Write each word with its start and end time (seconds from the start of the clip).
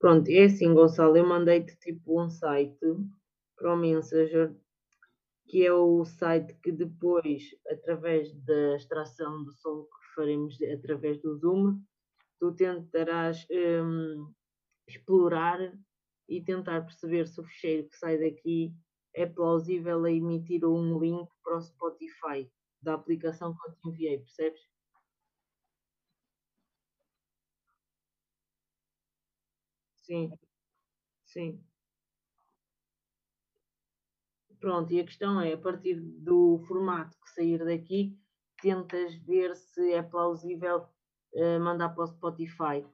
Pronto, 0.00 0.28
é 0.30 0.44
assim, 0.44 0.72
Gonçalo, 0.74 1.16
eu 1.16 1.26
mandei-te 1.26 1.76
tipo 1.78 2.22
um 2.22 2.30
site 2.30 2.78
para 3.56 3.74
o 3.74 3.76
Messenger, 3.76 4.54
que 5.48 5.66
é 5.66 5.72
o 5.72 6.04
site 6.04 6.54
que 6.62 6.70
depois, 6.70 7.42
através 7.68 8.32
da 8.44 8.76
extração 8.76 9.42
do 9.42 9.52
som 9.52 9.82
que 9.82 10.14
faremos 10.14 10.56
através 10.62 11.20
do 11.20 11.36
Zoom, 11.36 11.80
tu 12.38 12.54
tentarás 12.54 13.44
um, 13.50 14.32
explorar 14.86 15.58
e 16.28 16.40
tentar 16.44 16.82
perceber 16.82 17.26
se 17.26 17.40
o 17.40 17.44
fecheiro 17.44 17.88
que 17.88 17.96
sai 17.96 18.18
daqui 18.18 18.72
é 19.14 19.26
plausível 19.26 20.04
a 20.04 20.12
emitir 20.12 20.64
um 20.64 20.96
link 21.00 21.28
para 21.42 21.56
o 21.56 21.60
Spotify 21.60 22.48
da 22.80 22.94
aplicação 22.94 23.52
que 23.56 23.68
eu 23.68 23.74
te 23.74 23.88
enviei, 23.88 24.18
percebes? 24.18 24.60
Sim, 30.08 30.32
sim. 31.26 31.64
Pronto, 34.60 34.92
e 34.92 35.00
a 35.00 35.04
questão 35.04 35.40
é, 35.40 35.52
a 35.52 35.58
partir 35.58 36.00
do 36.00 36.58
formato 36.66 37.16
que 37.22 37.30
sair 37.30 37.64
daqui, 37.64 38.18
tentas 38.60 39.14
ver 39.14 39.54
se 39.56 39.92
é 39.92 40.02
plausível 40.02 40.88
uh, 41.34 41.60
mandar 41.60 41.90
para 41.90 42.04
o 42.04 42.06
Spotify 42.08 42.84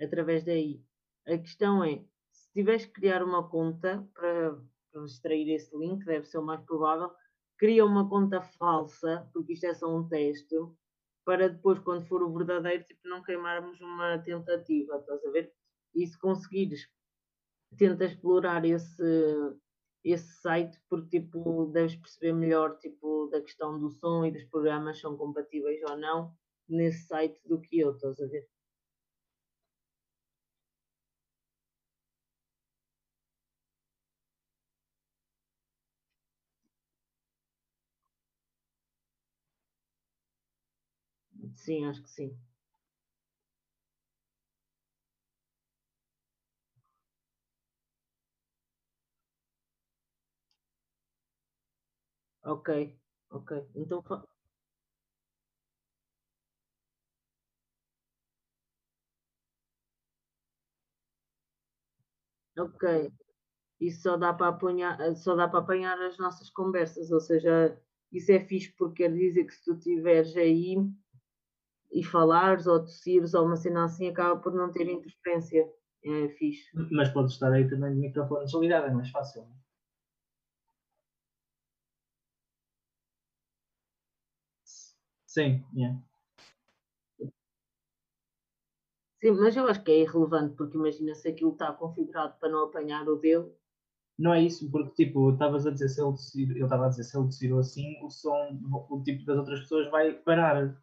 através 0.00 0.44
daí. 0.44 0.82
A 1.26 1.38
questão 1.38 1.82
é, 1.82 2.04
se 2.30 2.52
tiveres 2.52 2.84
que 2.84 2.92
criar 2.92 3.22
uma 3.22 3.48
conta 3.48 4.06
para, 4.14 4.60
para 4.92 5.04
extrair 5.06 5.48
esse 5.54 5.74
link, 5.78 6.04
deve 6.04 6.26
ser 6.26 6.38
o 6.38 6.42
mais 6.44 6.60
provável, 6.60 7.10
cria 7.58 7.84
uma 7.86 8.06
conta 8.08 8.42
falsa, 8.42 9.26
porque 9.32 9.54
isto 9.54 9.64
é 9.66 9.72
só 9.74 9.88
um 9.96 10.06
teste, 10.06 10.54
para 11.24 11.48
depois, 11.48 11.78
quando 11.78 12.06
for 12.06 12.22
o 12.22 12.32
verdadeiro, 12.36 12.84
tipo, 12.84 13.08
não 13.08 13.22
queimarmos 13.22 13.80
uma 13.80 14.18
tentativa, 14.18 14.96
estás 14.98 15.24
a 15.24 15.30
ver? 15.30 15.54
E 15.94 16.06
se 16.06 16.18
conseguires, 16.18 16.88
tenta 17.78 18.04
explorar 18.06 18.64
esse, 18.64 19.02
esse 20.04 20.32
site, 20.40 20.80
porque 20.88 21.20
tipo, 21.20 21.66
deves 21.66 21.96
perceber 21.96 22.32
melhor 22.32 22.78
tipo, 22.78 23.26
da 23.28 23.40
questão 23.42 23.78
do 23.78 23.90
som 23.90 24.24
e 24.24 24.30
dos 24.32 24.44
programas 24.44 25.00
são 25.00 25.16
compatíveis 25.16 25.80
ou 25.90 25.96
não 25.96 26.32
nesse 26.68 27.06
site 27.06 27.40
do 27.46 27.60
que 27.60 27.78
eu, 27.80 27.92
estás 27.92 28.20
a 28.20 28.26
ver? 28.26 28.48
Sim, 41.56 41.84
acho 41.86 42.02
que 42.02 42.10
sim. 42.10 42.36
Ok, 52.44 52.68
ok. 53.30 53.52
Então, 53.74 54.02
ok. 62.58 63.10
Isso 63.80 64.02
só 64.02 64.16
dá 64.16 64.32
para 64.34 64.48
apanhar, 64.48 64.98
só 65.16 65.34
dá 65.36 65.48
para 65.48 65.60
apanhar 65.60 66.00
as 66.02 66.18
nossas 66.18 66.50
conversas, 66.50 67.10
ou 67.12 67.20
seja, 67.20 67.80
isso 68.12 68.32
é 68.32 68.40
fixe 68.40 68.72
porque 68.78 69.04
quer 69.04 69.12
dizer 69.14 69.44
que 69.44 69.54
se 69.54 69.64
tu 69.64 69.74
estiveres 69.74 70.36
aí 70.36 70.76
e 71.92 72.02
falares 72.04 72.66
ou 72.66 72.80
tossires 72.80 73.34
ou 73.34 73.46
uma 73.46 73.56
cena 73.56 73.84
assim, 73.84 74.08
acaba 74.08 74.40
por 74.40 74.52
não 74.52 74.70
ter 74.70 74.88
interferência. 74.88 75.68
É 76.04 76.28
fixe. 76.28 76.68
Mas 76.92 77.08
pode 77.08 77.32
estar 77.32 77.50
aí 77.50 77.66
também 77.68 77.92
o 77.92 77.96
microfone 77.96 78.44
desligado, 78.44 78.88
é 78.88 78.90
mais 78.90 79.10
fácil. 79.10 79.46
Sim, 85.34 85.64
yeah. 85.74 85.96
Sim, 89.22 89.32
mas 89.32 89.56
eu 89.56 89.66
acho 89.66 89.82
que 89.82 89.90
é 89.90 90.00
irrelevante, 90.02 90.54
porque 90.56 90.76
imagina 90.76 91.14
se 91.14 91.28
aquilo 91.28 91.52
está 91.52 91.72
configurado 91.72 92.38
para 92.38 92.48
não 92.48 92.64
apanhar 92.64 93.08
o 93.08 93.16
dele. 93.16 93.50
Não 94.18 94.34
é 94.34 94.42
isso, 94.42 94.70
porque 94.70 95.06
tipo, 95.06 95.32
estavas 95.32 95.66
a 95.66 95.72
dizer 95.72 95.88
se 95.90 96.00
ele 96.02 96.12
tossir, 96.12 96.50
ele 96.50 96.64
estava 96.64 96.86
a 96.86 96.88
dizer 96.90 97.04
se 97.04 97.16
ele 97.18 97.26
tossir 97.26 97.54
assim, 97.56 98.04
o 98.04 98.10
som, 98.10 98.60
o 98.90 99.02
tipo 99.04 99.24
das 99.26 99.38
outras 99.38 99.60
pessoas 99.62 99.90
vai 99.90 100.12
parar. 100.14 100.76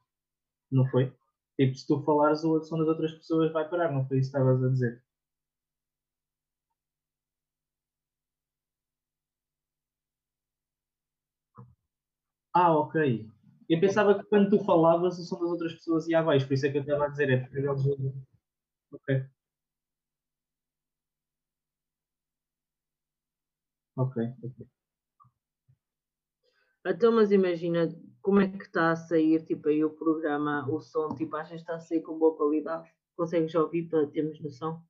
Não 0.72 0.86
foi? 0.88 1.14
Tipo, 1.60 1.76
se 1.76 1.88
tu 1.88 2.02
falares, 2.04 2.44
o 2.46 2.62
som 2.64 2.78
das 2.80 2.88
outras 2.90 3.14
pessoas 3.16 3.52
vai 3.54 3.70
parar, 3.70 3.92
não 3.94 4.08
foi 4.08 4.20
isso 4.20 4.32
que 4.32 4.38
estavas 4.38 4.64
a 4.64 4.70
dizer? 4.70 5.04
Ah, 12.54 12.78
ok. 12.78 12.96
Eu 13.72 13.80
pensava 13.80 14.20
que 14.20 14.26
quando 14.26 14.50
tu 14.50 14.66
falavas, 14.66 15.18
o 15.18 15.24
som 15.24 15.40
das 15.40 15.50
outras 15.50 15.74
pessoas 15.76 16.06
ia 16.10 16.20
abaixo, 16.20 16.46
por 16.46 16.54
isso 16.56 16.66
é 16.66 16.72
que 16.72 16.78
eu 16.80 16.82
estava 16.82 17.06
a 17.06 17.08
dizer, 17.08 17.30
é 17.30 17.38
porque 17.38 17.58
eles. 17.58 17.86
Ok. 18.92 19.26
Ok, 23.96 24.18
ok. 24.44 24.68
Então, 26.86 27.14
mas 27.14 27.32
imagina 27.32 27.88
como 28.22 28.42
é 28.42 28.50
que 28.50 28.64
está 28.66 28.92
a 28.92 28.96
sair, 28.98 29.46
tipo, 29.46 29.70
aí 29.70 29.86
o 29.86 29.96
programa, 29.96 30.68
o 30.70 30.82
som, 30.82 31.08
tipo, 31.16 31.34
achas 31.38 31.52
que 31.52 31.56
está 31.62 31.76
a 31.76 31.80
sair 31.80 32.02
com 32.02 32.20
boa 32.20 32.36
qualidade? 32.36 32.92
Consegues 33.16 33.56
ouvir 33.56 33.88
para 33.88 34.06
termos 34.08 34.42
noção? 34.42 34.84